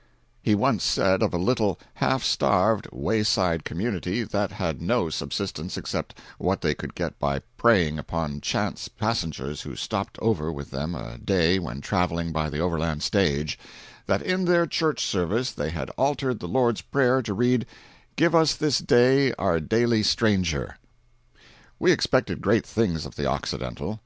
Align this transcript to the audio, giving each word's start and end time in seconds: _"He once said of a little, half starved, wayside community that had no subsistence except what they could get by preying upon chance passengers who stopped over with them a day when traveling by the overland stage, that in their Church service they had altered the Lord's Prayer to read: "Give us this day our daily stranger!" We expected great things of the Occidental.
_"He 0.40 0.54
once 0.54 0.82
said 0.82 1.22
of 1.22 1.34
a 1.34 1.36
little, 1.36 1.78
half 1.96 2.24
starved, 2.24 2.88
wayside 2.90 3.66
community 3.66 4.22
that 4.24 4.52
had 4.52 4.80
no 4.80 5.10
subsistence 5.10 5.76
except 5.76 6.16
what 6.38 6.62
they 6.62 6.72
could 6.74 6.94
get 6.94 7.18
by 7.18 7.40
preying 7.58 7.98
upon 7.98 8.40
chance 8.40 8.88
passengers 8.88 9.60
who 9.60 9.76
stopped 9.76 10.18
over 10.22 10.50
with 10.50 10.70
them 10.70 10.94
a 10.94 11.18
day 11.18 11.58
when 11.58 11.82
traveling 11.82 12.32
by 12.32 12.48
the 12.48 12.60
overland 12.60 13.02
stage, 13.02 13.58
that 14.06 14.22
in 14.22 14.46
their 14.46 14.66
Church 14.66 15.04
service 15.04 15.50
they 15.52 15.68
had 15.68 15.90
altered 15.98 16.40
the 16.40 16.48
Lord's 16.48 16.80
Prayer 16.80 17.20
to 17.20 17.34
read: 17.34 17.66
"Give 18.16 18.34
us 18.34 18.54
this 18.54 18.78
day 18.78 19.34
our 19.34 19.60
daily 19.60 20.02
stranger!" 20.02 20.78
We 21.78 21.92
expected 21.92 22.40
great 22.40 22.64
things 22.64 23.04
of 23.04 23.16
the 23.16 23.26
Occidental. 23.26 23.98